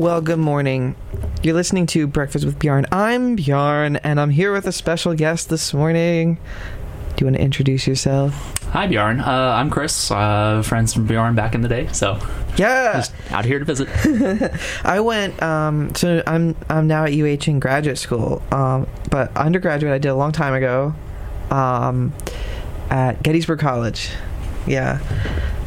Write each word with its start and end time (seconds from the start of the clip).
Well, 0.00 0.22
good 0.22 0.38
morning. 0.38 0.96
You're 1.42 1.52
listening 1.52 1.84
to 1.88 2.06
Breakfast 2.06 2.46
with 2.46 2.58
Bjorn. 2.58 2.86
I'm 2.90 3.36
Bjorn, 3.36 3.96
and 3.96 4.18
I'm 4.18 4.30
here 4.30 4.50
with 4.50 4.66
a 4.66 4.72
special 4.72 5.12
guest 5.12 5.50
this 5.50 5.74
morning. 5.74 6.36
Do 6.36 7.16
you 7.18 7.26
want 7.26 7.36
to 7.36 7.42
introduce 7.42 7.86
yourself? 7.86 8.32
Hi, 8.68 8.86
Bjorn. 8.86 9.20
Uh, 9.20 9.30
I'm 9.30 9.68
Chris, 9.68 10.10
uh, 10.10 10.62
friends 10.62 10.94
from 10.94 11.06
Bjorn 11.06 11.34
back 11.34 11.54
in 11.54 11.60
the 11.60 11.68
day. 11.68 11.86
So 11.92 12.18
Yeah, 12.56 12.94
just 12.94 13.12
out 13.30 13.44
here 13.44 13.58
to 13.58 13.64
visit. 13.66 13.90
I 14.86 15.00
went. 15.00 15.42
Um, 15.42 15.94
so 15.94 16.22
I'm 16.26 16.56
I'm 16.70 16.86
now 16.86 17.04
at 17.04 17.12
UH 17.12 17.50
in 17.50 17.60
graduate 17.60 17.98
school. 17.98 18.42
Um, 18.52 18.86
but 19.10 19.36
undergraduate 19.36 19.92
I 19.92 19.98
did 19.98 20.08
a 20.08 20.14
long 20.14 20.32
time 20.32 20.54
ago, 20.54 20.94
um, 21.50 22.14
at 22.88 23.22
Gettysburg 23.22 23.58
College. 23.58 24.08
Yeah. 24.66 25.00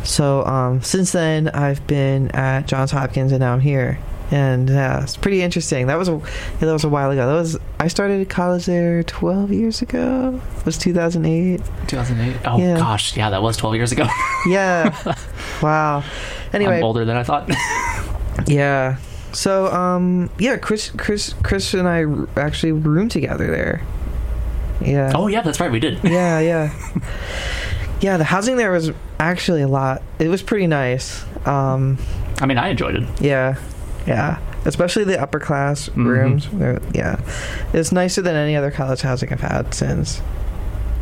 So 0.04 0.44
um, 0.48 0.82
since 0.82 1.12
then 1.12 1.50
I've 1.50 1.86
been 1.86 2.32
at 2.32 2.66
Johns 2.66 2.90
Hopkins, 2.90 3.32
and 3.32 3.40
now 3.40 3.54
I'm 3.54 3.60
here. 3.60 4.00
And 4.32 4.68
yeah, 4.70 5.04
it's 5.04 5.16
pretty 5.18 5.42
interesting. 5.42 5.88
That 5.88 5.98
was 6.00 6.08
a 6.10 6.20
that 6.60 6.72
was 6.72 6.84
a 6.84 6.90
while 6.90 7.12
ago. 7.12 7.28
That 7.28 7.34
was 7.34 7.58
I 7.80 7.88
started 7.88 8.28
college 8.30 8.66
there 8.66 9.04
12 9.04 9.52
years 9.52 9.82
ago. 9.82 10.42
It 10.58 10.66
was 10.66 10.78
2008. 10.78 11.62
2008. 11.88 12.38
Oh 12.46 12.58
Yeah. 12.58 12.78
gosh, 12.78 13.16
yeah, 13.16 13.30
that 13.30 13.42
was 13.44 13.58
12 13.58 13.76
years 13.76 13.92
ago. 13.92 14.08
Yeah. 14.48 15.16
wow. 15.62 16.04
Anyway, 16.52 16.78
I'm 16.78 16.84
older 16.84 17.06
than 17.06 17.16
I 17.18 17.24
thought. 17.24 17.50
Yeah. 18.48 18.98
So, 19.32 19.68
um, 19.68 20.30
yeah, 20.40 20.58
Chris, 20.58 20.90
Chris, 20.98 21.34
Chris 21.44 21.74
and 21.74 21.88
I 21.88 22.04
actually 22.40 22.72
roomed 22.72 23.12
together 23.12 23.48
there. 23.50 23.82
Yeah. 24.82 25.12
oh 25.16 25.28
yeah, 25.28 25.42
that's 25.42 25.60
right, 25.60 25.72
we 25.72 25.80
did. 25.80 26.00
Yeah, 26.04 26.40
yeah. 26.40 26.74
yeah, 28.02 28.18
the 28.18 28.24
housing 28.24 28.58
there 28.58 28.72
was 28.72 28.92
actually 29.20 29.62
a 29.62 29.68
lot. 29.68 30.02
It 30.20 30.28
was 30.28 30.42
pretty 30.44 30.68
nice. 30.68 31.24
Um, 31.48 31.98
I 32.42 32.46
mean, 32.48 32.58
I 32.58 32.70
enjoyed 32.70 32.96
it. 32.96 33.08
yeah, 33.22 33.56
yeah. 34.08 34.38
Especially 34.66 35.04
the 35.04 35.22
upper 35.22 35.40
class 35.40 35.90
Mhm. 35.90 36.06
rooms. 36.06 36.48
They're- 36.54 36.82
Yeah. 36.94 37.18
It's 37.74 37.92
nicer 37.92 38.22
than 38.22 38.36
any 38.36 38.56
other 38.56 38.72
college 38.72 39.02
housing 39.02 39.32
I've 39.34 39.42
had 39.42 39.74
since. 39.74 40.22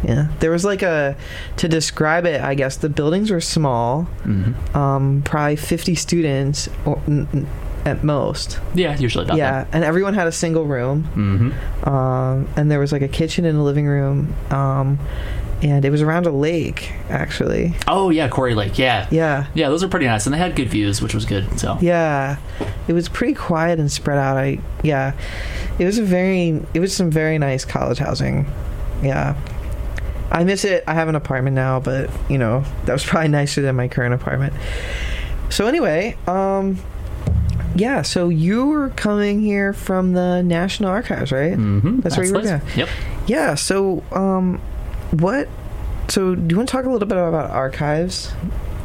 Yeah. 0.04 0.28
There 0.40 0.50
was 0.50 0.66
like 0.66 0.82
a, 0.82 1.16
to 1.58 1.68
describe 1.68 2.26
it, 2.26 2.42
I 2.42 2.56
guess, 2.56 2.76
the 2.78 2.90
buildings 2.90 3.30
were 3.30 3.40
small, 3.42 4.04
hmm 4.24 4.54
um, 4.76 5.22
probably 5.24 5.56
50 5.58 5.94
students 5.94 6.70
or, 6.86 7.00
n- 7.08 7.28
n- 7.34 7.46
at 7.86 8.04
most. 8.04 8.60
Yeah, 8.74 8.98
usually 8.98 9.26
about 9.26 9.38
yeah, 9.38 9.66
and 9.72 9.84
everyone 9.84 10.16
had 10.16 10.26
a 10.28 10.32
single 10.32 10.66
room, 10.66 11.04
hmm 11.14 11.88
um, 11.88 12.48
and 12.56 12.72
there 12.72 12.80
was 12.80 12.92
like 12.92 13.02
a 13.04 13.08
kitchen 13.08 13.46
and 13.46 13.58
a 13.60 13.62
living 13.62 13.86
room, 13.88 14.34
um, 14.50 14.98
and 15.62 15.86
it 15.86 15.90
was 15.90 16.02
around 16.02 16.26
a 16.26 16.32
lake, 16.32 16.92
actually. 17.10 17.74
Oh 17.88 18.10
yeah, 18.10 18.28
Quarry 18.28 18.56
Lake. 18.56 18.78
Yeah. 18.80 19.08
Yeah, 19.12 19.48
Yeah, 19.54 19.70
those 19.70 19.84
are 19.84 19.88
pretty 19.88 20.06
nice, 20.08 20.26
and 20.26 20.34
they 20.34 20.38
had 20.40 20.56
good 20.56 20.70
views, 20.70 21.02
which 21.02 21.14
was 21.14 21.26
good. 21.26 21.60
So 21.60 21.78
yeah, 21.82 22.38
it 22.88 22.94
was 22.94 23.08
pretty 23.10 23.34
quiet 23.34 23.80
and 23.80 23.92
spread 23.92 24.18
out. 24.18 24.38
I 24.38 24.60
yeah, 24.84 25.14
it 25.80 25.86
was 25.86 25.98
a 25.98 26.04
very, 26.04 26.62
it 26.74 26.80
was 26.80 26.96
some 26.96 27.10
very 27.12 27.38
nice 27.38 27.66
college 27.66 27.98
housing. 28.00 28.48
Yeah. 29.04 29.36
I 30.32 30.46
miss 30.46 30.64
it. 30.64 30.84
I 30.88 30.94
have 30.94 31.10
an 31.10 31.16
apartment 31.16 31.56
now, 31.56 31.80
but 31.82 32.10
you 32.30 32.38
know 32.38 32.64
that 32.86 32.94
was 32.94 33.04
probably 33.12 33.30
nicer 33.30 33.62
than 33.62 33.76
my 33.76 33.88
current 33.88 34.14
apartment. 34.14 34.54
So 35.50 35.68
anyway, 35.68 36.16
um, 36.28 36.78
yeah. 37.76 38.02
So 38.02 38.30
you 38.30 38.66
were 38.68 38.90
coming 38.92 39.42
here 39.42 39.74
from 39.74 40.14
the 40.14 40.42
National 40.42 40.90
Archives, 40.90 41.32
right? 41.34 41.54
hmm 41.56 42.00
That's 42.00 42.16
where 42.16 42.26
you 42.26 42.34
were. 42.34 42.62
Yep. 42.76 42.90
Yeah. 43.28 43.56
So, 43.56 44.04
um, 44.12 44.62
what? 45.12 45.48
So, 46.10 46.36
do 46.36 46.54
you 46.54 46.58
want 46.58 46.68
to 46.70 46.72
talk 46.74 46.86
a 46.86 46.90
little 46.90 47.08
bit 47.08 47.18
about 47.18 47.52
archives? 47.52 48.32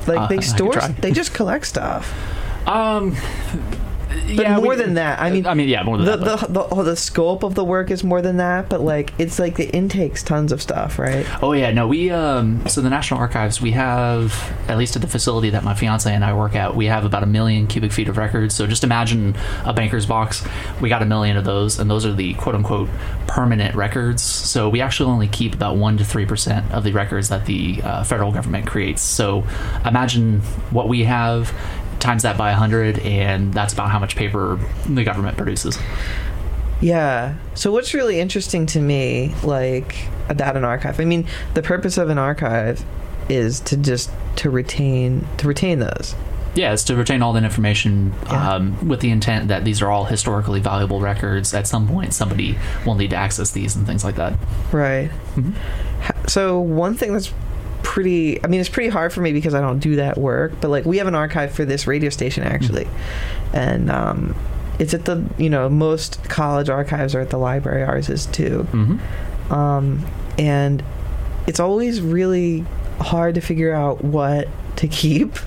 Like 0.06 0.19
Uh, 0.19 0.27
they 0.28 0.41
store, 0.41 0.74
they 1.00 1.10
just 1.12 1.34
collect 1.34 1.66
stuff. 1.66 2.12
Um. 2.69 3.16
But 4.36 4.45
yeah, 4.45 4.56
more 4.56 4.70
we- 4.70 4.77
than 4.77 4.95
that, 4.95 5.20
I 5.20 5.31
mean, 5.31 5.47
I 5.47 5.55
mean, 5.55 5.69
yeah, 5.69 5.83
more 5.83 5.97
than 5.97 6.06
the, 6.06 6.17
that. 6.17 6.25
but- 6.25 6.41
the, 6.48 6.53
the, 6.53 6.75
oh, 6.75 6.83
the 6.83 6.97
scope 6.97 7.42
of 7.42 7.55
the 7.55 7.64
work 7.64 7.91
is 7.91 8.03
more 8.03 8.22
than 8.22 8.39
that, 8.39 8.69
but 8.69 8.81
like 8.81 9.12
it's 9.19 9.39
like 9.39 9.56
the 9.56 9.69
intakes 9.70 10.22
tons 10.22 10.53
of 10.53 10.61
stuff, 10.62 10.98
right? 10.98 11.27
Oh 11.43 11.53
yeah, 11.53 11.71
no, 11.71 11.87
we 11.87 12.10
um 12.10 12.66
so 12.69 12.81
the 12.81 12.91
National 12.91 13.21
Archives 13.21 13.60
we 13.60 13.72
have 13.72 14.32
at 14.69 14.78
least 14.78 14.97
at 14.97 15.03
the 15.03 15.09
facility 15.09 15.50
that 15.50 15.65
my 15.65 15.75
fiance 15.75 16.12
and 16.12 16.25
I 16.25 16.34
work 16.34 16.55
at, 16.55 16.75
we 16.75 16.87
have 16.87 17.05
about 17.05 17.22
a 17.22 17.26
million 17.26 17.66
cubic 17.66 17.93
feet 17.93 18.09
of 18.09 18.16
records. 18.16 18.55
So 18.55 18.66
just 18.66 18.84
imagine 18.84 19.37
a 19.65 19.72
banker's 19.72 20.06
box. 20.06 20.44
We 20.81 20.88
got 20.88 21.03
a 21.03 21.06
million 21.06 21.37
of 21.37 21.44
those, 21.44 21.78
and 21.78 21.91
those 21.91 22.05
are 22.06 22.12
the 22.12 22.34
quote 22.34 22.55
unquote 22.55 22.88
permanent 23.26 23.75
records. 23.75 24.22
So 24.22 24.69
we 24.69 24.81
actually 24.81 25.10
only 25.10 25.28
keep 25.28 25.55
about 25.55 25.76
one 25.76 25.97
to 25.99 26.05
three 26.05 26.26
percent 26.26 26.71
of 26.72 26.84
the 26.84 26.93
records 26.93 27.28
that 27.28 27.47
the 27.47 27.81
uh, 27.82 28.05
federal 28.05 28.32
government 28.32 28.66
creates. 28.66 29.03
So 29.03 29.44
imagine 29.84 30.41
what 30.71 30.88
we 30.88 31.05
have 31.05 31.53
times 32.00 32.22
that 32.22 32.36
by 32.36 32.50
100 32.50 32.98
and 33.00 33.52
that's 33.54 33.72
about 33.72 33.90
how 33.90 33.98
much 33.98 34.16
paper 34.16 34.58
the 34.88 35.02
government 35.04 35.36
produces 35.36 35.78
Yeah. 36.80 37.36
So 37.54 37.72
what's 37.72 37.94
really 37.94 38.20
interesting 38.20 38.66
to 38.66 38.80
me, 38.80 39.34
like 39.42 39.96
about 40.28 40.56
an 40.58 40.64
archive? 40.64 41.00
I 41.00 41.04
mean, 41.06 41.26
the 41.54 41.62
purpose 41.62 41.96
of 41.96 42.10
an 42.10 42.18
archive 42.18 42.84
is 43.30 43.60
to 43.60 43.76
just 43.78 44.10
to 44.36 44.50
retain 44.50 45.26
to 45.38 45.48
retain 45.48 45.78
those. 45.78 46.14
Yeah, 46.54 46.72
it's 46.74 46.84
to 46.84 46.96
retain 46.96 47.22
all 47.22 47.32
that 47.34 47.44
information 47.44 48.12
Yeah. 48.26 48.50
um, 48.56 48.88
with 48.88 49.00
the 49.00 49.10
intent 49.10 49.48
that 49.48 49.64
these 49.64 49.80
are 49.82 49.90
all 49.90 50.04
historically 50.04 50.60
valuable 50.60 51.00
records. 51.00 51.52
At 51.54 51.66
some 51.66 51.88
point, 51.88 52.12
somebody 52.14 52.58
will 52.84 52.94
need 52.94 53.10
to 53.10 53.16
access 53.16 53.50
these 53.52 53.74
and 53.76 53.86
things 53.86 54.04
like 54.04 54.16
that. 54.16 54.34
Right. 54.72 55.10
Mhm. 55.36 55.54
So 56.28 56.58
one 56.60 56.94
thing 56.94 57.12
that's 57.14 57.32
pretty 57.96 58.44
I 58.44 58.48
mean 58.48 58.60
it's 58.60 58.68
pretty 58.68 58.90
hard 58.90 59.10
for 59.10 59.22
me 59.22 59.32
because 59.32 59.54
I 59.54 59.62
don't 59.62 59.78
do 59.78 59.96
that 59.96 60.18
work, 60.18 60.52
but 60.60 60.68
like 60.68 60.84
we 60.84 60.98
have 60.98 61.06
an 61.06 61.14
archive 61.14 61.50
for 61.54 61.64
this 61.64 61.86
radio 61.86 62.10
station 62.10 62.42
actually. 62.42 62.86
And 63.54 63.90
um 63.90 64.36
it's 64.78 64.92
at 64.92 65.06
the 65.06 65.24
you 65.38 65.48
know, 65.48 65.70
most 65.70 66.22
college 66.24 66.68
archives 66.68 67.14
are 67.14 67.22
at 67.22 67.30
the 67.30 67.38
library, 67.38 67.82
ours 67.82 68.10
is 68.10 68.26
too. 68.26 68.68
Mm-hmm. 68.70 69.50
Um 69.50 70.04
and 70.38 70.84
it's 71.46 71.58
always 71.58 72.02
really 72.02 72.66
hard 73.00 73.34
to 73.36 73.40
figure 73.40 73.72
out 73.72 74.04
what 74.04 74.46
to 74.76 74.88
keep. 74.88 75.38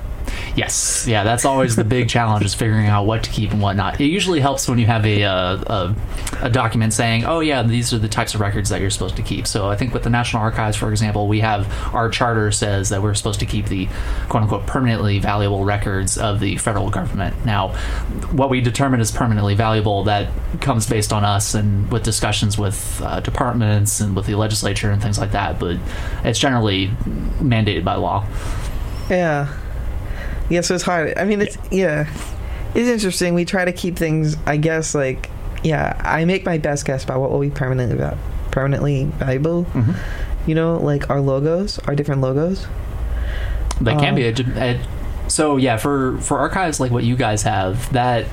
Yes, 0.55 1.05
yeah, 1.07 1.23
that's 1.23 1.45
always 1.45 1.75
the 1.75 1.83
big 1.83 2.09
challenge 2.09 2.45
is 2.45 2.53
figuring 2.53 2.87
out 2.87 3.05
what 3.05 3.23
to 3.23 3.29
keep 3.29 3.51
and 3.51 3.61
what 3.61 3.75
not. 3.75 3.99
It 3.99 4.05
usually 4.05 4.39
helps 4.39 4.67
when 4.67 4.79
you 4.79 4.85
have 4.85 5.05
a, 5.05 5.23
uh, 5.23 5.63
a 5.67 5.95
a 6.41 6.49
document 6.49 6.93
saying, 6.93 7.25
"Oh 7.25 7.39
yeah, 7.39 7.63
these 7.63 7.93
are 7.93 7.97
the 7.97 8.07
types 8.07 8.33
of 8.33 8.41
records 8.41 8.69
that 8.69 8.81
you're 8.81 8.89
supposed 8.89 9.15
to 9.17 9.21
keep." 9.21 9.47
So 9.47 9.69
I 9.69 9.75
think 9.75 9.93
with 9.93 10.03
the 10.03 10.09
National 10.09 10.41
Archives, 10.41 10.77
for 10.77 10.89
example, 10.91 11.27
we 11.27 11.39
have 11.41 11.71
our 11.93 12.09
charter 12.09 12.51
says 12.51 12.89
that 12.89 13.01
we're 13.01 13.13
supposed 13.13 13.39
to 13.41 13.45
keep 13.45 13.67
the 13.67 13.87
quote 14.27 14.43
unquote 14.43 14.65
permanently 14.65 15.19
valuable 15.19 15.65
records 15.65 16.17
of 16.17 16.39
the 16.39 16.57
federal 16.57 16.89
government. 16.89 17.45
Now, 17.45 17.69
what 18.31 18.49
we 18.49 18.61
determine 18.61 19.01
is 19.01 19.11
permanently 19.11 19.55
valuable 19.55 20.03
that 20.05 20.29
comes 20.61 20.87
based 20.89 21.13
on 21.13 21.23
us 21.23 21.53
and 21.53 21.91
with 21.91 22.03
discussions 22.03 22.57
with 22.57 23.01
uh, 23.03 23.19
departments 23.19 23.99
and 23.99 24.15
with 24.15 24.25
the 24.25 24.35
legislature 24.35 24.91
and 24.91 25.01
things 25.01 25.19
like 25.19 25.31
that. 25.31 25.59
But 25.59 25.77
it's 26.23 26.39
generally 26.39 26.87
mandated 27.39 27.83
by 27.83 27.95
law. 27.95 28.25
Yeah. 29.09 29.53
Yeah, 30.49 30.61
so 30.61 30.75
it's 30.75 30.83
hard. 30.83 31.17
I 31.17 31.25
mean, 31.25 31.41
it's 31.41 31.57
yeah, 31.71 32.07
it's 32.75 32.87
interesting. 32.89 33.33
We 33.33 33.45
try 33.45 33.65
to 33.65 33.71
keep 33.71 33.95
things. 33.97 34.35
I 34.45 34.57
guess 34.57 34.95
like 34.95 35.29
yeah, 35.63 35.99
I 36.03 36.25
make 36.25 36.45
my 36.45 36.57
best 36.57 36.85
guess 36.85 37.03
about 37.03 37.19
what 37.19 37.31
will 37.31 37.41
be 37.41 37.49
permanently 37.49 37.97
va- 37.97 38.17
permanently 38.51 39.05
valuable. 39.05 39.65
Mm-hmm. 39.65 40.49
You 40.49 40.55
know, 40.55 40.77
like 40.77 41.09
our 41.09 41.19
logos, 41.21 41.79
our 41.79 41.95
different 41.95 42.21
logos. 42.21 42.65
They 43.81 43.91
can 43.95 44.09
Um, 44.09 44.15
be. 44.15 44.23
It, 44.23 44.39
it, 44.39 44.81
so 45.29 45.57
yeah, 45.57 45.77
for 45.77 46.17
for 46.17 46.39
archives 46.39 46.79
like 46.79 46.91
what 46.91 47.03
you 47.03 47.15
guys 47.15 47.43
have, 47.43 47.91
that 47.93 48.25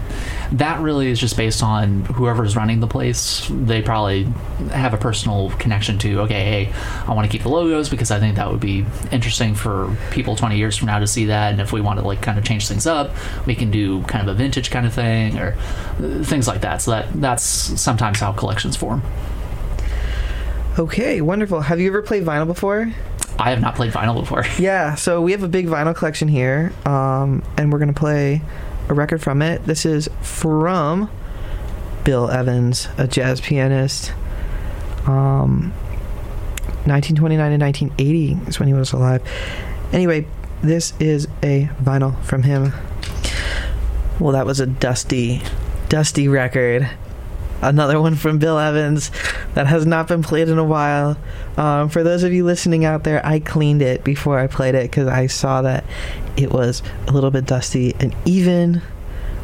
that 0.52 0.80
really 0.80 1.08
is 1.08 1.20
just 1.20 1.36
based 1.36 1.62
on 1.62 2.04
whoever's 2.06 2.56
running 2.56 2.80
the 2.80 2.86
place. 2.86 3.46
They 3.50 3.82
probably 3.82 4.24
have 4.72 4.94
a 4.94 4.96
personal 4.96 5.50
connection 5.58 5.98
to. 5.98 6.20
Okay, 6.22 6.44
hey, 6.44 6.72
I 7.06 7.14
want 7.14 7.30
to 7.30 7.30
keep 7.30 7.42
the 7.42 7.48
logos 7.48 7.88
because 7.88 8.10
I 8.10 8.18
think 8.18 8.36
that 8.36 8.50
would 8.50 8.60
be 8.60 8.84
interesting 9.12 9.54
for 9.54 9.96
people 10.10 10.36
twenty 10.36 10.56
years 10.56 10.76
from 10.76 10.86
now 10.86 10.98
to 10.98 11.06
see 11.06 11.26
that. 11.26 11.52
And 11.52 11.60
if 11.60 11.72
we 11.72 11.80
want 11.80 12.00
to 12.00 12.06
like 12.06 12.22
kind 12.22 12.38
of 12.38 12.44
change 12.44 12.66
things 12.66 12.86
up, 12.86 13.12
we 13.46 13.54
can 13.54 13.70
do 13.70 14.02
kind 14.04 14.28
of 14.28 14.34
a 14.34 14.36
vintage 14.36 14.70
kind 14.70 14.86
of 14.86 14.92
thing 14.94 15.38
or 15.38 15.56
uh, 15.98 16.22
things 16.24 16.48
like 16.48 16.62
that. 16.62 16.82
So 16.82 16.92
that 16.92 17.12
that's 17.20 17.44
sometimes 17.44 18.20
how 18.20 18.32
collections 18.32 18.76
form. 18.76 19.02
Okay, 20.78 21.22
wonderful. 21.22 21.62
Have 21.62 21.80
you 21.80 21.88
ever 21.88 22.02
played 22.02 22.24
vinyl 22.24 22.46
before? 22.46 22.92
I 23.38 23.50
have 23.50 23.60
not 23.60 23.74
played 23.74 23.92
vinyl 23.92 24.18
before. 24.18 24.44
Yeah, 24.58 24.94
so 24.94 25.20
we 25.20 25.32
have 25.32 25.42
a 25.42 25.48
big 25.48 25.66
vinyl 25.66 25.94
collection 25.94 26.28
here, 26.28 26.72
um, 26.84 27.42
and 27.56 27.72
we're 27.72 27.78
gonna 27.78 27.92
play 27.92 28.42
a 28.88 28.94
record 28.94 29.22
from 29.22 29.42
it. 29.42 29.64
This 29.64 29.84
is 29.84 30.08
from 30.22 31.10
Bill 32.04 32.30
Evans, 32.30 32.88
a 32.96 33.06
jazz 33.06 33.40
pianist. 33.40 34.12
Um, 35.06 35.72
1929 36.86 37.58
to 37.58 37.64
1980 37.64 38.48
is 38.48 38.58
when 38.58 38.68
he 38.68 38.74
was 38.74 38.92
alive. 38.92 39.22
Anyway, 39.92 40.26
this 40.62 40.94
is 41.00 41.26
a 41.42 41.68
vinyl 41.82 42.22
from 42.24 42.44
him. 42.44 42.72
Well, 44.18 44.32
that 44.32 44.46
was 44.46 44.60
a 44.60 44.66
dusty, 44.66 45.42
dusty 45.88 46.28
record. 46.28 46.88
Another 47.62 48.00
one 48.00 48.14
from 48.14 48.38
Bill 48.38 48.58
Evans 48.58 49.10
that 49.54 49.66
has 49.66 49.86
not 49.86 50.08
been 50.08 50.22
played 50.22 50.48
in 50.48 50.58
a 50.58 50.64
while. 50.64 51.16
Um, 51.56 51.88
for 51.88 52.02
those 52.02 52.22
of 52.22 52.32
you 52.32 52.44
listening 52.44 52.84
out 52.84 53.04
there, 53.04 53.24
I 53.24 53.40
cleaned 53.40 53.82
it 53.82 54.04
before 54.04 54.38
I 54.38 54.46
played 54.46 54.74
it 54.74 54.90
because 54.90 55.08
I 55.08 55.26
saw 55.26 55.62
that 55.62 55.84
it 56.36 56.52
was 56.52 56.82
a 57.08 57.12
little 57.12 57.30
bit 57.30 57.46
dusty. 57.46 57.94
And 57.98 58.14
even 58.24 58.82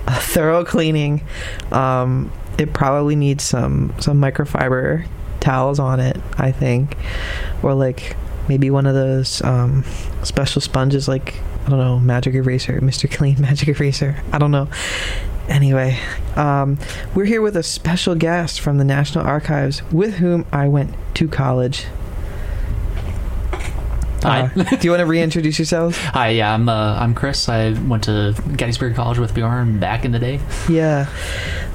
a 0.06 0.14
thorough 0.20 0.64
cleaning. 0.64 1.23
Um, 1.70 2.32
it 2.59 2.73
probably 2.73 3.17
needs 3.17 3.44
some 3.44 3.94
some 3.99 4.20
microfiber 4.20 5.06
towels 5.41 5.79
on 5.79 6.00
it, 6.00 6.19
I 6.38 6.53
think, 6.53 6.97
or 7.62 7.75
like 7.75 8.17
maybe 8.49 8.70
one 8.70 8.87
of 8.87 8.94
those 8.94 9.43
um, 9.43 9.85
special 10.23 10.61
sponges, 10.61 11.09
like 11.09 11.35
I 11.67 11.70
don't 11.70 11.79
know, 11.79 11.99
Magic 11.99 12.35
Eraser, 12.35 12.81
Mister 12.81 13.09
Clean 13.09 13.37
Magic 13.41 13.69
Eraser. 13.69 14.23
I 14.32 14.38
don't 14.38 14.50
know. 14.50 14.69
Anyway, 15.52 15.99
um, 16.34 16.78
we're 17.14 17.26
here 17.26 17.43
with 17.43 17.58
a 17.58 17.62
special 17.62 18.14
guest 18.14 18.58
from 18.58 18.78
the 18.78 18.84
National 18.84 19.22
Archives, 19.26 19.82
with 19.93 20.14
whom 20.14 20.46
I 20.50 20.66
went 20.66 20.94
to 21.16 21.28
college. 21.28 21.84
Hi. 24.22 24.50
Uh, 24.56 24.64
do 24.76 24.78
you 24.81 24.90
want 24.90 25.00
to 25.00 25.06
reintroduce 25.06 25.58
yourselves? 25.58 25.99
Hi, 26.14 26.31
yeah, 26.31 26.54
I'm 26.54 26.70
uh, 26.70 26.96
I'm 26.99 27.14
Chris. 27.14 27.50
I 27.50 27.72
went 27.72 28.04
to 28.04 28.34
Gettysburg 28.56 28.94
College 28.94 29.19
with 29.19 29.34
Bjorn 29.34 29.78
back 29.78 30.06
in 30.06 30.12
the 30.12 30.19
day. 30.19 30.40
Yeah. 30.70 31.10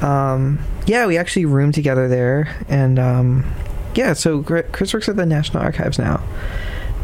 Um, 0.01 0.57
yeah, 0.88 1.06
we 1.06 1.15
actually 1.19 1.45
roomed 1.45 1.75
together 1.75 2.07
there. 2.07 2.57
And 2.68 2.97
um, 2.97 3.45
yeah, 3.94 4.13
so 4.13 4.41
Chris 4.41 4.91
works 4.91 5.07
at 5.07 5.18
the 5.18 5.25
National 5.27 5.62
Archives 5.62 6.00
now. 6.00 6.24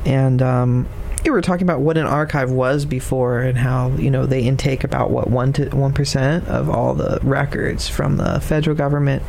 And 0.08 0.42
um, 0.42 0.88
we 1.24 1.30
were 1.30 1.42
talking 1.42 1.64
about 1.64 1.80
what 1.82 1.98
an 1.98 2.06
archive 2.06 2.52
was 2.52 2.86
before 2.86 3.40
and 3.40 3.58
how, 3.58 3.90
you 3.92 4.12
know, 4.12 4.26
they 4.26 4.42
intake 4.44 4.84
about, 4.84 5.10
what, 5.10 5.30
1 5.30 5.54
to 5.54 5.66
1% 5.68 6.48
of 6.48 6.70
all 6.70 6.94
the 6.94 7.20
records 7.24 7.88
from 7.88 8.18
the 8.18 8.40
federal 8.42 8.76
government. 8.76 9.24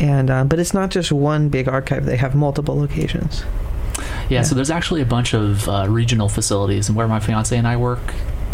And 0.00 0.30
uh, 0.30 0.44
But 0.44 0.58
it's 0.58 0.72
not 0.74 0.90
just 0.90 1.12
one 1.12 1.48
big 1.48 1.68
archive, 1.68 2.06
they 2.06 2.16
have 2.16 2.34
multiple 2.34 2.78
locations. 2.78 3.44
Yeah, 3.98 4.04
Yeah. 4.30 4.42
so 4.42 4.54
there's 4.54 4.70
actually 4.70 5.02
a 5.02 5.06
bunch 5.06 5.34
of 5.34 5.68
uh, 5.68 5.86
regional 5.88 6.28
facilities, 6.28 6.88
and 6.88 6.96
where 6.96 7.08
my 7.08 7.20
fiance 7.20 7.56
and 7.56 7.66
I 7.68 7.76
work 7.76 8.00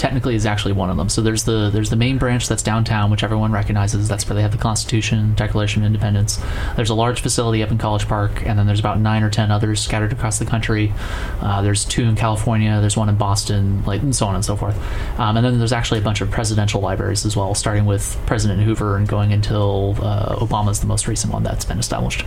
technically 0.02 0.34
is 0.34 0.44
actually 0.46 0.72
one 0.72 0.90
of 0.90 0.96
them. 0.96 1.08
So 1.08 1.22
there's 1.22 1.44
the 1.44 1.70
there's 1.70 1.88
the 1.88 1.96
main 1.96 2.18
branch 2.18 2.48
that's 2.48 2.64
downtown, 2.64 3.08
which 3.12 3.22
everyone 3.22 3.52
recognizes. 3.52 4.08
That's 4.08 4.28
where 4.28 4.34
they 4.34 4.42
have 4.42 4.50
the 4.50 4.58
Constitution, 4.58 5.34
Declaration 5.36 5.82
of 5.82 5.86
Independence. 5.86 6.40
There's 6.74 6.90
a 6.90 6.94
large 6.94 7.20
facility 7.20 7.62
up 7.62 7.70
in 7.70 7.78
College 7.78 8.08
Park, 8.08 8.44
and 8.44 8.58
then 8.58 8.66
there's 8.66 8.80
about 8.80 8.98
nine 8.98 9.22
or 9.22 9.30
ten 9.30 9.52
others 9.52 9.80
scattered 9.80 10.12
across 10.12 10.40
the 10.40 10.44
country. 10.44 10.92
Uh, 11.40 11.62
there's 11.62 11.84
two 11.84 12.02
in 12.02 12.16
California. 12.16 12.80
There's 12.80 12.96
one 12.96 13.08
in 13.08 13.14
Boston, 13.16 13.84
like 13.84 14.02
and 14.02 14.14
so 14.14 14.26
on 14.26 14.34
and 14.34 14.44
so 14.44 14.56
forth. 14.56 14.76
Um, 15.20 15.36
and 15.36 15.46
then 15.46 15.58
there's 15.60 15.72
actually 15.72 16.00
a 16.00 16.02
bunch 16.02 16.20
of 16.20 16.32
presidential 16.32 16.80
libraries 16.80 17.24
as 17.24 17.36
well, 17.36 17.54
starting 17.54 17.86
with 17.86 18.18
President 18.26 18.60
Hoover 18.62 18.96
and 18.96 19.06
going 19.06 19.32
until 19.32 19.96
uh, 20.02 20.34
Obama's 20.34 20.80
the 20.80 20.86
most 20.86 21.06
recent 21.06 21.32
one 21.32 21.44
that's 21.44 21.64
been 21.64 21.78
established. 21.78 22.24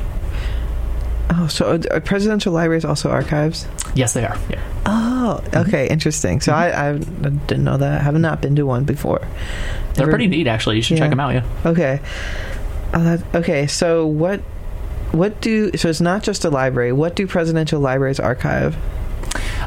Oh, 1.30 1.48
so 1.48 1.72
are- 1.76 1.94
are 1.96 2.00
presidential 2.00 2.54
libraries 2.54 2.86
also 2.86 3.10
archives? 3.10 3.68
Yes, 3.96 4.14
they 4.14 4.24
are. 4.26 4.38
Yeah. 4.50 4.62
Oh, 4.86 5.42
okay, 5.56 5.88
interesting. 5.88 6.42
So 6.42 6.54
I, 6.54 6.90
I 6.92 6.98
didn't 6.98 7.64
know 7.64 7.78
that. 7.78 8.02
I 8.02 8.04
have 8.04 8.16
not 8.20 8.42
been 8.42 8.56
to 8.58 8.66
one 8.66 8.84
before. 8.84 9.20
They're 9.96 10.06
Never- 10.06 10.12
pretty 10.12 10.28
neat, 10.28 10.48
actually. 10.48 10.76
You 10.76 10.82
should 10.84 10.98
Yeah. 10.98 11.06
check 11.06 11.10
them 11.10 11.20
out. 11.20 11.34
Yeah. 11.34 11.44
Okay. 11.66 12.00
That, 12.92 13.24
okay. 13.34 13.68
So 13.68 14.06
what? 14.06 14.42
What 15.12 15.42
do? 15.42 15.72
So 15.78 15.90
it's 15.90 16.02
not 16.02 16.24
just 16.24 16.46
a 16.46 16.50
library. 16.50 16.92
What 16.92 17.16
do 17.16 17.26
presidential 17.26 17.80
libraries 17.80 18.20
archive? 18.20 18.76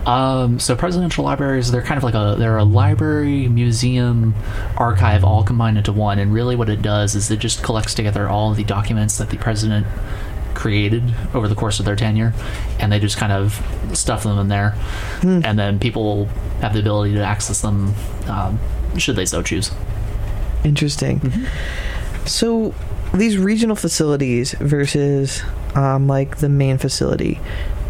Um, 0.06 0.58
so 0.58 0.74
presidential 0.76 1.24
libraries, 1.24 1.70
they're 1.70 1.82
kind 1.82 1.98
of 1.98 2.04
like 2.04 2.14
a 2.14 2.36
they're 2.38 2.56
a 2.56 2.64
library, 2.64 3.48
museum, 3.48 4.34
archive 4.76 5.24
all 5.24 5.42
combined 5.42 5.76
into 5.78 5.92
one. 5.92 6.18
And 6.18 6.32
really, 6.32 6.54
what 6.56 6.68
it 6.68 6.80
does 6.80 7.14
is 7.14 7.30
it 7.30 7.38
just 7.38 7.62
collects 7.62 7.94
together 7.94 8.28
all 8.28 8.50
of 8.50 8.56
the 8.56 8.64
documents 8.64 9.18
that 9.18 9.30
the 9.30 9.36
president 9.36 9.86
created 10.58 11.04
over 11.34 11.46
the 11.46 11.54
course 11.54 11.78
of 11.78 11.86
their 11.86 11.94
tenure, 11.94 12.34
and 12.80 12.90
they 12.90 12.98
just 12.98 13.16
kind 13.16 13.30
of 13.32 13.62
stuff 13.94 14.24
them 14.24 14.38
in 14.40 14.48
there, 14.48 14.70
Hmm. 15.22 15.40
and 15.44 15.56
then 15.58 15.78
people 15.78 16.26
have 16.60 16.72
the 16.72 16.80
ability 16.80 17.14
to 17.14 17.22
access 17.24 17.60
them 17.62 17.94
um, 18.26 18.58
should 18.98 19.14
they 19.14 19.24
so 19.24 19.40
choose. 19.42 19.70
Interesting. 20.64 21.20
So 22.26 22.74
these 23.14 23.38
regional 23.38 23.76
facilities 23.76 24.52
versus 24.54 25.42
um, 25.76 26.08
like 26.08 26.38
the 26.38 26.48
main 26.48 26.76
facility, 26.78 27.38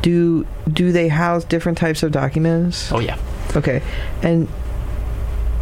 do 0.02 0.46
do 0.70 0.92
they 0.92 1.08
house 1.08 1.44
different 1.44 1.78
types 1.78 2.02
of 2.02 2.12
documents? 2.12 2.92
Oh 2.92 3.00
yeah. 3.00 3.16
Okay, 3.56 3.82
and 4.22 4.46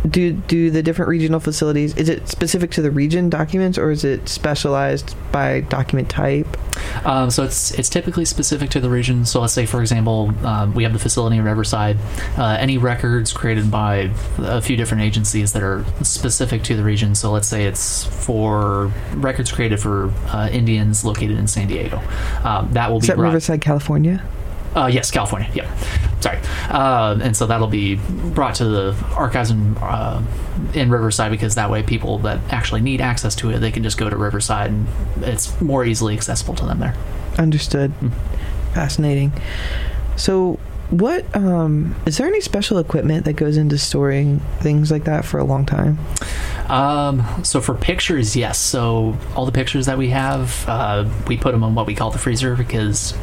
do 0.09 0.33
do 0.33 0.71
the 0.71 0.83
different 0.83 1.09
regional 1.09 1.41
facilities 1.41 1.93
is 1.97 2.09
it 2.09 2.29
specific 2.29 2.71
to 2.71 2.81
the 2.81 2.93
region 2.93 3.29
documents 3.29 3.77
or 3.77 3.91
is 3.91 4.05
it 4.05 4.29
specialized 4.29 5.17
by 5.33 5.61
document 5.63 6.09
type? 6.09 6.47
Um, 7.05 7.31
so 7.31 7.45
it's 7.45 7.73
it's 7.73 7.89
typically 7.89 8.25
specific 8.25 8.71
to 8.71 8.81
the 8.81 8.91
region. 8.91 9.25
So 9.25 9.41
let's 9.41 9.53
say, 9.53 9.67
for 9.67 9.81
example, 9.81 10.33
um, 10.45 10.75
we 10.75 10.83
have 10.83 10.93
the 10.93 10.99
facility 10.99 11.37
in 11.37 11.45
Riverside. 11.45 11.97
Uh, 12.37 12.57
any 12.59 12.79
records 12.79 13.33
created 13.33 13.71
by 13.71 14.11
a 14.39 14.61
few 14.61 14.77
different 14.77 15.03
agencies 15.03 15.53
that 15.53 15.63
are 15.63 15.85
specific 16.03 16.63
to 16.65 16.77
the 16.77 16.83
region. 16.83 17.15
So 17.15 17.31
let's 17.31 17.49
say 17.49 17.65
it's 17.67 18.05
for 18.05 18.93
records 19.15 19.53
created 19.53 19.81
for 19.81 20.11
uh, 20.29 20.49
Indians 20.53 21.05
located 21.05 21.39
in 21.39 21.47
San 21.47 21.69
Diego. 21.69 22.01
Um, 22.45 22.73
that 22.73 22.91
will 22.91 22.99
Is 22.99 23.03
be 23.03 23.07
that 23.09 23.17
brought. 23.17 23.29
Riverside, 23.29 23.61
California? 23.61 24.23
Uh, 24.75 24.87
yes, 24.93 25.11
California. 25.11 25.49
Yeah, 25.55 25.75
sorry. 26.27 26.41
Uh, 26.71 27.19
and 27.23 27.37
so 27.37 27.47
that'll 27.47 27.69
be 27.69 27.97
brought 27.97 28.57
to 28.57 28.65
the 28.65 28.97
archives 29.17 29.51
in, 29.51 29.77
uh, 29.79 30.23
in 30.75 30.91
Riverside 30.91 31.31
because 31.31 31.55
that 31.55 31.71
way 31.71 31.83
people 31.83 32.19
that 32.19 32.41
actually 32.53 32.81
need 32.81 33.01
access 33.01 33.35
to 33.37 33.51
it, 33.51 33.59
they 33.59 33.71
can 33.71 33.83
just 33.83 33.99
go 33.99 34.11
to 34.11 34.17
Riverside 34.17 34.71
and 34.71 34.87
it's 35.19 35.59
more 35.61 35.85
easily 35.85 36.15
accessible 36.15 36.55
to 36.55 36.67
them 36.67 36.79
there. 36.79 36.95
Understood. 37.39 37.93
Mm. 38.01 38.13
Fascinating. 38.75 39.33
So, 40.17 40.59
what 40.91 41.35
um, 41.35 41.97
is 42.07 42.17
there 42.17 42.29
any 42.29 42.41
special 42.41 42.79
equipment 42.79 43.25
that 43.25 43.33
goes 43.33 43.57
into 43.57 43.77
storing 43.77 44.39
things 44.61 44.91
like 44.91 45.05
that 45.05 45.25
for 45.25 45.39
a 45.39 45.45
long 45.45 45.67
time? 45.67 45.99
Um, 46.69 47.25
so 47.43 47.61
for 47.61 47.75
pictures, 47.75 48.37
yes. 48.37 48.59
So 48.59 49.17
all 49.35 49.47
the 49.47 49.53
pictures 49.53 49.87
that 49.87 49.99
we 49.99 50.11
have, 50.11 50.65
uh, 50.69 51.09
we 51.27 51.37
put 51.37 51.53
them 51.53 51.65
on 51.65 51.75
what 51.75 51.87
we 51.87 51.95
call 51.95 52.11
the 52.11 52.19
freezer 52.19 52.55
because 52.55 53.15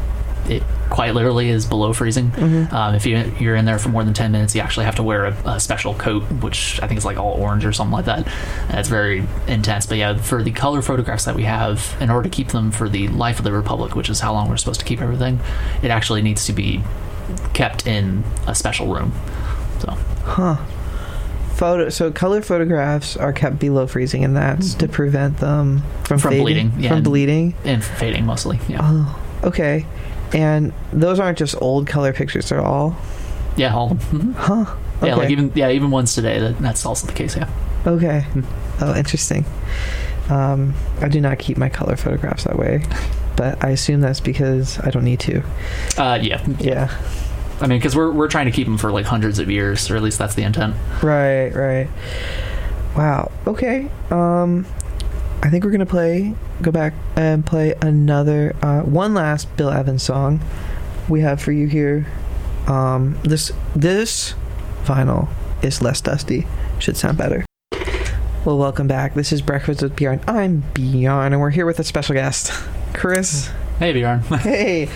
it 0.50 0.62
quite 0.90 1.14
literally 1.14 1.50
is 1.50 1.66
below 1.66 1.94
freezing. 1.94 2.32
Mhm. 2.32 2.72
Um, 2.74 2.96
if 2.96 3.06
you, 3.06 3.32
you're 3.40 3.56
in 3.56 3.66
there 3.66 3.80
for 3.80 3.90
more 3.90 4.04
than 4.04 4.14
10 4.14 4.32
minutes, 4.32 4.54
you 4.56 4.62
actually 4.62 4.86
have 4.86 4.96
to 4.96 5.04
wear 5.04 5.26
a, 5.26 5.36
a 5.46 5.60
special 5.60 5.94
coat, 5.96 6.24
which 6.42 6.80
I 6.82 6.88
think 6.88 6.98
is 6.98 7.06
like 7.06 7.18
all 7.18 7.32
orange 7.34 7.66
or 7.66 7.72
something 7.74 7.94
like 7.94 8.06
that. 8.06 8.28
And 8.70 8.78
it's 8.80 8.90
very 8.90 9.26
intense. 9.48 9.86
But 9.86 9.98
yeah, 9.98 10.18
for 10.18 10.44
the 10.44 10.52
color 10.52 10.82
photographs 10.82 11.26
that 11.26 11.36
we 11.36 11.44
have, 11.44 11.96
in 12.00 12.10
order 12.10 12.30
to 12.30 12.36
keep 12.36 12.50
them 12.50 12.72
for 12.72 12.90
the 12.90 13.08
life 13.10 13.38
of 13.40 13.44
the 13.46 13.52
Republic, 13.52 13.96
which 13.96 14.10
is 14.10 14.20
how 14.20 14.34
long 14.34 14.50
we're 14.50 14.58
supposed 14.58 14.80
to 14.82 14.86
keep 14.86 15.02
everything, 15.02 15.40
it 15.82 15.90
actually 15.92 16.22
needs 16.22 16.46
to 16.46 16.54
be 16.54 16.84
kept 17.54 17.88
in 17.88 18.24
a 18.48 18.54
special 18.54 18.94
room. 18.94 19.14
So 19.80 19.92
Huh. 20.26 20.58
Photo. 21.56 21.90
So 21.90 22.12
color 22.12 22.42
photographs 22.42 23.16
are 23.16 23.32
kept 23.32 23.60
below 23.60 23.86
freezing, 23.88 24.24
and 24.24 24.36
that's 24.36 24.74
to 24.76 24.88
prevent 24.88 25.38
them 25.38 25.84
from 26.04 26.18
Mm-hmm. 26.18 26.18
From 26.18 26.32
fading- 26.32 26.44
bleeding, 26.44 26.72
yeah. 26.80 26.90
From 26.90 27.04
bleeding. 27.04 27.54
and 27.64 27.84
fading 27.84 28.26
mostly. 28.26 28.60
Yeah. 28.68 28.80
Oh, 28.82 29.20
okay. 29.44 29.86
And 30.34 30.74
those 30.92 31.20
aren't 31.20 31.38
just 31.38 31.56
old 31.62 31.88
color 31.88 32.14
pictures; 32.14 32.50
they're 32.50 32.62
all. 32.62 32.96
Yeah, 33.56 33.74
all 33.76 33.92
of 33.92 34.12
them. 34.12 34.34
Mhm. 34.34 34.36
Huh. 34.36 34.76
Okay. 34.98 35.08
Yeah, 35.08 35.16
like 35.16 35.30
even 35.30 35.52
yeah, 35.56 35.70
even 35.70 35.92
ones 35.92 36.16
today. 36.16 36.40
That, 36.40 36.60
that's 36.60 36.86
also 36.86 37.06
the 37.08 37.14
case. 37.14 37.36
Yeah. 37.38 37.50
Okay. 37.86 38.22
Hmm. 38.22 38.42
Oh, 38.82 38.96
interesting. 38.96 39.46
Um, 40.30 40.74
I 41.02 41.08
do 41.10 41.20
not 41.22 41.38
keep 41.38 41.58
my 41.58 41.70
color 41.70 41.96
photographs 41.96 42.46
that 42.46 42.58
way, 42.58 42.84
but 43.36 43.64
I 43.64 43.70
assume 43.72 44.02
that's 44.02 44.22
because 44.22 44.80
I 44.80 44.90
don't 44.90 45.04
need 45.04 45.20
to. 45.22 45.44
Uh, 45.98 46.18
yeah. 46.22 46.44
Yeah. 46.60 46.90
I 47.62 47.68
mean, 47.68 47.78
because 47.78 47.96
we're 47.96 48.12
we're 48.12 48.28
trying 48.30 48.46
to 48.46 48.52
keep 48.52 48.66
them 48.66 48.78
for 48.78 48.92
like 48.92 49.06
hundreds 49.06 49.38
of 49.40 49.52
years, 49.52 49.92
or 49.92 49.96
at 49.98 50.02
least 50.04 50.18
that's 50.18 50.34
the 50.36 50.44
intent. 50.44 50.76
Right, 51.04 51.50
right. 51.50 51.90
Wow. 52.96 53.32
Okay. 53.46 53.90
Um 54.10 54.66
I 55.44 55.50
think 55.50 55.66
we're 55.66 55.72
going 55.72 55.82
to 55.82 55.86
play 55.86 56.34
go 56.62 56.72
back 56.72 56.94
and 57.18 57.46
play 57.46 57.76
another 57.82 58.56
uh 58.62 58.82
one 58.82 59.14
last 59.14 59.54
Bill 59.58 59.70
Evans 59.70 60.02
song 60.02 60.40
we 61.10 61.20
have 61.20 61.42
for 61.42 61.52
you 61.52 61.68
here. 61.68 62.08
Um 62.66 63.20
this 63.24 63.52
this 63.76 64.36
vinyl 64.86 65.28
is 65.62 65.82
less 65.82 66.00
dusty. 66.00 66.48
Should 66.80 66.96
sound 66.96 67.18
better. 67.18 67.46
Well, 68.46 68.58
welcome 68.58 68.88
back. 68.88 69.16
This 69.16 69.34
is 69.34 69.42
Breakfast 69.42 69.82
with 69.82 69.98
Bjorn. 69.98 70.22
I'm 70.28 70.64
Bjorn 70.74 71.34
and 71.34 71.42
we're 71.42 71.50
here 71.50 71.66
with 71.66 71.78
a 71.80 71.84
special 71.84 72.14
guest, 72.16 72.52
Chris. 72.94 73.52
Hey, 73.80 73.92
Bjorn. 73.92 74.22
Hey. 74.40 74.88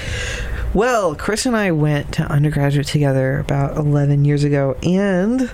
Well, 0.73 1.13
Chris 1.15 1.45
and 1.45 1.57
I 1.57 1.71
went 1.71 2.13
to 2.13 2.23
undergraduate 2.23 2.87
together 2.87 3.39
about 3.39 3.77
11 3.77 4.25
years 4.25 4.43
ago, 4.43 4.77
and 4.83 5.49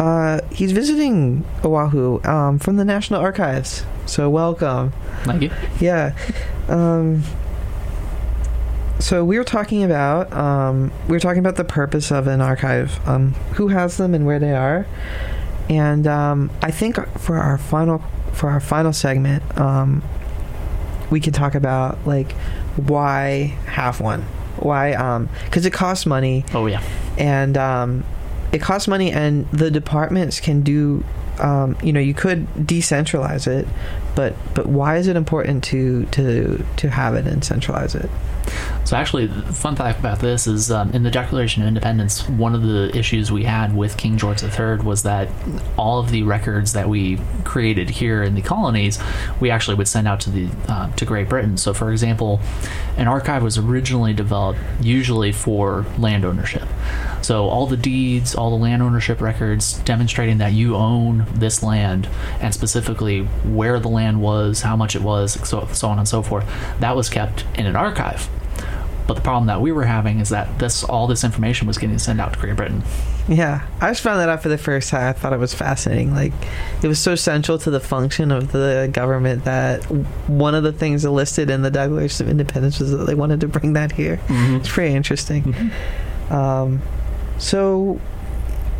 uh, 0.00 0.40
he's 0.50 0.72
visiting 0.72 1.44
Oahu 1.64 2.22
um, 2.24 2.58
from 2.58 2.76
the 2.76 2.84
National 2.84 3.20
Archives. 3.20 3.84
So, 4.06 4.28
welcome. 4.30 4.92
Thank 5.24 5.42
you. 5.42 5.50
Yeah. 5.80 6.16
Um, 6.68 7.22
so 8.98 9.24
we 9.24 9.38
were 9.38 9.44
talking 9.44 9.82
about 9.84 10.32
um, 10.32 10.90
we 11.08 11.12
were 11.12 11.20
talking 11.20 11.38
about 11.38 11.56
the 11.56 11.64
purpose 11.64 12.10
of 12.12 12.26
an 12.26 12.40
archive, 12.40 12.98
um, 13.08 13.32
who 13.54 13.68
has 13.68 13.96
them 13.96 14.14
and 14.14 14.26
where 14.26 14.38
they 14.38 14.52
are, 14.52 14.86
and 15.70 16.06
um, 16.06 16.50
I 16.62 16.70
think 16.70 16.96
for 17.18 17.36
our 17.38 17.56
final 17.58 18.02
for 18.32 18.50
our 18.50 18.60
final 18.60 18.92
segment, 18.92 19.42
um, 19.58 20.02
we 21.10 21.18
could 21.20 21.34
talk 21.34 21.54
about 21.54 21.98
like 22.06 22.32
why 22.76 23.56
have 23.66 24.00
one, 24.00 24.22
why 24.56 24.90
because 25.46 25.64
it 25.66 25.72
costs 25.72 26.04
money 26.04 26.44
Oh 26.54 26.66
yeah. 26.66 26.82
and 27.18 27.56
um, 27.56 28.04
it 28.52 28.60
costs 28.60 28.88
money, 28.88 29.10
and 29.10 29.48
the 29.50 29.70
departments 29.70 30.40
can 30.40 30.62
do 30.62 31.04
um, 31.40 31.76
you 31.82 31.92
know, 31.92 32.00
you 32.00 32.14
could 32.14 32.46
decentralize 32.54 33.46
it, 33.46 33.66
but 34.14 34.34
but 34.54 34.66
why 34.66 34.98
is 34.98 35.08
it 35.08 35.16
important 35.16 35.64
to 35.64 36.04
to 36.06 36.64
to 36.76 36.90
have 36.90 37.14
it 37.14 37.26
and 37.26 37.44
centralize 37.44 37.94
it? 37.94 38.10
So 38.84 38.96
actually, 38.96 39.26
the 39.26 39.52
fun 39.52 39.76
fact 39.76 40.00
about 40.00 40.18
this 40.18 40.46
is 40.46 40.70
um, 40.70 40.90
in 40.90 41.02
the 41.02 41.10
Declaration 41.10 41.62
of 41.62 41.68
Independence, 41.68 42.28
one 42.28 42.54
of 42.54 42.62
the 42.62 42.90
issues 42.96 43.30
we 43.30 43.44
had 43.44 43.76
with 43.76 43.96
King 43.96 44.16
George 44.16 44.42
III 44.42 44.78
was 44.78 45.04
that 45.04 45.28
all 45.76 46.00
of 46.00 46.10
the 46.10 46.22
records 46.24 46.72
that 46.72 46.88
we 46.88 47.18
created 47.44 47.90
here 47.90 48.22
in 48.22 48.34
the 48.34 48.42
colonies, 48.42 48.98
we 49.38 49.50
actually 49.50 49.76
would 49.76 49.86
send 49.86 50.08
out 50.08 50.20
to 50.20 50.30
the 50.30 50.48
uh, 50.68 50.90
to 50.92 51.04
Great 51.04 51.28
Britain. 51.28 51.56
So, 51.56 51.72
for 51.72 51.92
example, 51.92 52.40
an 52.96 53.06
archive 53.06 53.42
was 53.42 53.58
originally 53.58 54.12
developed 54.12 54.58
usually 54.80 55.32
for 55.32 55.86
land 55.98 56.24
ownership. 56.24 56.68
So 57.22 57.48
all 57.48 57.66
the 57.66 57.76
deeds, 57.76 58.34
all 58.34 58.50
the 58.50 58.56
land 58.56 58.82
ownership 58.82 59.20
records 59.20 59.78
demonstrating 59.80 60.38
that 60.38 60.52
you 60.52 60.74
own 60.74 61.26
this 61.34 61.62
land 61.62 62.08
and 62.40 62.52
specifically 62.52 63.20
where 63.20 63.78
the 63.78 63.88
land 63.88 64.20
was, 64.20 64.62
how 64.62 64.74
much 64.74 64.96
it 64.96 65.02
was, 65.02 65.32
so, 65.48 65.68
so 65.72 65.88
on 65.88 65.98
and 65.98 66.08
so 66.08 66.22
forth, 66.22 66.46
that 66.80 66.96
was 66.96 67.08
kept 67.08 67.44
in 67.56 67.66
an 67.66 67.76
archive. 67.76 68.28
But 69.10 69.14
the 69.16 69.22
problem 69.22 69.46
that 69.48 69.60
we 69.60 69.72
were 69.72 69.82
having 69.86 70.20
is 70.20 70.28
that 70.28 70.60
this 70.60 70.84
all 70.84 71.08
this 71.08 71.24
information 71.24 71.66
was 71.66 71.78
getting 71.78 71.98
sent 71.98 72.20
out 72.20 72.32
to 72.32 72.38
Great 72.38 72.54
Britain. 72.54 72.84
Yeah, 73.26 73.66
I 73.80 73.90
just 73.90 74.02
found 74.02 74.20
that 74.20 74.28
out 74.28 74.40
for 74.40 74.48
the 74.48 74.56
first 74.56 74.88
time. 74.88 75.02
I 75.08 75.12
thought 75.12 75.32
it 75.32 75.40
was 75.40 75.52
fascinating. 75.52 76.14
Like, 76.14 76.32
it 76.80 76.86
was 76.86 77.00
so 77.00 77.16
central 77.16 77.58
to 77.58 77.72
the 77.72 77.80
function 77.80 78.30
of 78.30 78.52
the 78.52 78.88
government 78.92 79.46
that 79.46 79.82
one 80.28 80.54
of 80.54 80.62
the 80.62 80.70
things 80.72 81.04
listed 81.04 81.50
in 81.50 81.62
the 81.62 81.72
Declaration 81.72 82.26
of 82.26 82.30
Independence 82.30 82.78
was 82.78 82.92
that 82.92 82.98
they 82.98 83.16
wanted 83.16 83.40
to 83.40 83.48
bring 83.48 83.72
that 83.72 83.90
here. 83.90 84.18
Mm-hmm. 84.28 84.54
It's 84.58 84.68
pretty 84.68 84.94
interesting. 84.94 85.42
Mhm. 85.42 86.30
Um, 86.30 86.80
so, 87.38 88.00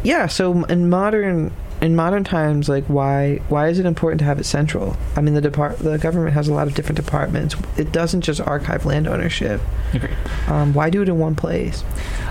yeah. 0.05 0.29
So 0.29 0.63
in 0.67 0.89
modern 0.89 1.51
in 1.81 1.97
modern 1.97 2.25
times, 2.25 2.69
like 2.69 2.85
why 2.87 3.37
why 3.49 3.69
is 3.69 3.79
it 3.79 3.87
important 3.87 4.19
to 4.21 4.25
have 4.25 4.39
it 4.39 4.45
central? 4.45 4.97
I 5.17 5.21
mean, 5.21 5.35
the 5.35 5.41
depart 5.41 5.79
the 5.79 5.99
government 5.99 6.35
has 6.35 6.49
a 6.49 6.55
lot 6.55 6.69
of 6.69 6.75
different 6.75 6.97
departments. 6.97 7.57
It 7.77 7.93
doesn't 7.93 8.21
just 8.21 8.41
archive 8.41 8.85
land 8.85 9.09
ownership. 9.09 9.61
Agreed. 9.95 10.17
Um, 10.47 10.75
why 10.75 10.91
do 10.91 11.03
it 11.03 11.09
in 11.09 11.19
one 11.19 11.35
place? 11.35 11.83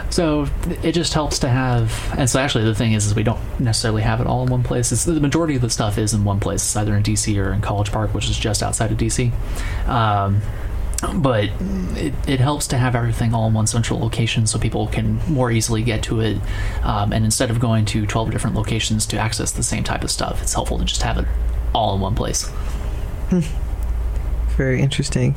So 0.09 0.47
it 0.81 0.93
just 0.93 1.13
helps 1.13 1.39
to 1.39 1.49
have, 1.49 1.93
and 2.17 2.27
so 2.27 2.39
actually 2.39 2.63
the 2.63 2.73
thing 2.73 2.93
is, 2.93 3.05
is 3.05 3.13
we 3.13 3.23
don't 3.23 3.39
necessarily 3.59 4.01
have 4.01 4.19
it 4.19 4.27
all 4.27 4.43
in 4.43 4.49
one 4.49 4.63
place. 4.63 4.91
It's, 4.91 5.05
the 5.05 5.19
majority 5.19 5.55
of 5.55 5.61
the 5.61 5.69
stuff 5.69 5.99
is 5.99 6.15
in 6.15 6.23
one 6.23 6.39
place, 6.39 6.63
it's 6.63 6.75
either 6.75 6.95
in 6.95 7.03
DC 7.03 7.37
or 7.37 7.53
in 7.53 7.61
College 7.61 7.91
Park, 7.91 8.13
which 8.15 8.27
is 8.27 8.37
just 8.37 8.63
outside 8.63 8.91
of 8.91 8.97
DC. 8.97 9.31
Um, 9.87 10.41
but 11.15 11.45
it, 11.95 12.13
it 12.27 12.39
helps 12.39 12.67
to 12.67 12.77
have 12.77 12.93
everything 12.95 13.33
all 13.33 13.47
in 13.47 13.53
one 13.53 13.67
central 13.67 13.99
location 13.99 14.45
so 14.47 14.59
people 14.59 14.87
can 14.87 15.19
more 15.31 15.49
easily 15.51 15.81
get 15.81 16.03
to 16.03 16.19
it. 16.19 16.37
Um, 16.83 17.13
and 17.13 17.23
instead 17.23 17.49
of 17.49 17.59
going 17.59 17.85
to 17.85 18.05
12 18.05 18.31
different 18.31 18.55
locations 18.55 19.05
to 19.07 19.17
access 19.17 19.51
the 19.51 19.63
same 19.63 19.83
type 19.83 20.03
of 20.03 20.11
stuff, 20.11 20.41
it's 20.41 20.53
helpful 20.53 20.77
to 20.77 20.85
just 20.85 21.01
have 21.03 21.17
it 21.17 21.25
all 21.73 21.95
in 21.95 22.01
one 22.01 22.15
place. 22.15 22.51
Very 24.57 24.81
interesting. 24.81 25.35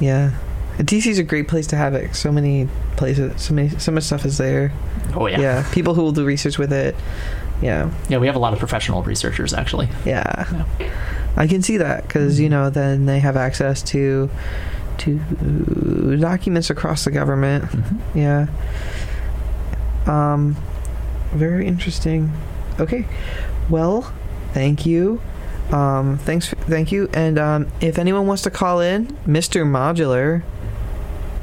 Yeah, 0.00 0.32
DC's 0.78 1.18
a 1.18 1.22
great 1.24 1.46
place 1.48 1.66
to 1.68 1.76
have 1.76 1.92
it. 1.94 2.14
So 2.14 2.32
many 2.32 2.68
places, 2.96 3.40
so 3.42 3.52
many, 3.52 3.68
so 3.70 3.92
much 3.92 4.04
stuff 4.04 4.24
is 4.24 4.38
there. 4.38 4.72
Oh, 5.14 5.26
yeah. 5.26 5.40
Yeah, 5.40 5.70
people 5.72 5.94
who 5.94 6.02
will 6.02 6.12
do 6.12 6.24
research 6.24 6.58
with 6.58 6.72
it. 6.72 6.94
Yeah, 7.60 7.90
Yeah, 8.08 8.16
we 8.18 8.26
have 8.26 8.36
a 8.36 8.38
lot 8.38 8.54
of 8.54 8.58
professional 8.58 9.02
researchers, 9.02 9.52
actually. 9.52 9.88
yeah. 10.06 10.64
Yeah. 10.78 10.90
I 11.36 11.46
can 11.46 11.62
see 11.62 11.76
that 11.78 12.02
because 12.06 12.38
you 12.40 12.48
know 12.48 12.70
then 12.70 13.06
they 13.06 13.20
have 13.20 13.36
access 13.36 13.82
to 13.84 14.28
to 14.98 15.18
documents 16.20 16.68
across 16.70 17.04
the 17.04 17.10
government. 17.10 17.64
Mhm. 17.64 18.00
Yeah. 18.14 18.46
Um, 20.06 20.56
very 21.32 21.66
interesting. 21.66 22.32
Okay. 22.78 23.06
Well, 23.68 24.12
thank 24.52 24.84
you. 24.84 25.20
Um, 25.70 26.18
thanks. 26.18 26.46
For, 26.48 26.56
thank 26.56 26.90
you. 26.92 27.08
And 27.14 27.38
um, 27.38 27.68
if 27.80 27.98
anyone 27.98 28.26
wants 28.26 28.42
to 28.42 28.50
call 28.50 28.80
in, 28.80 29.06
Mr. 29.26 29.64
Modular 29.64 30.42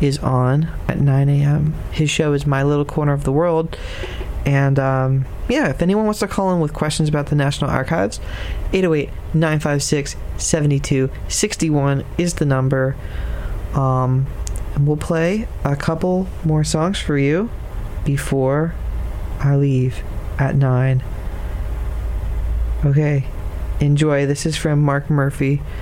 is 0.01 0.19
on 0.19 0.69
at 0.87 0.99
9 0.99 1.29
a.m. 1.29 1.73
His 1.91 2.09
show 2.09 2.33
is 2.33 2.45
My 2.45 2.61
Little 2.63 2.85
Corner 2.85 3.13
of 3.13 3.23
the 3.23 3.31
World. 3.31 3.77
And 4.47 4.79
um, 4.79 5.25
yeah, 5.49 5.67
if 5.67 5.81
anyone 5.81 6.05
wants 6.05 6.21
to 6.21 6.27
call 6.27 6.53
in 6.53 6.61
with 6.61 6.73
questions 6.73 7.09
about 7.09 7.27
the 7.27 7.35
National 7.35 7.69
Archives, 7.69 8.21
808 8.71 9.09
956 9.33 10.15
7261 10.37 12.05
is 12.17 12.35
the 12.35 12.45
number. 12.45 12.95
Um, 13.73 14.25
and 14.73 14.87
we'll 14.87 14.95
play 14.95 15.49
a 15.65 15.75
couple 15.75 16.29
more 16.45 16.63
songs 16.63 16.97
for 16.97 17.17
you 17.17 17.49
before 18.05 18.73
I 19.41 19.57
leave 19.57 20.01
at 20.39 20.55
9. 20.55 21.03
Okay, 22.85 23.27
enjoy. 23.81 24.25
This 24.25 24.45
is 24.45 24.55
from 24.55 24.81
Mark 24.81 25.09
Murphy 25.09 25.61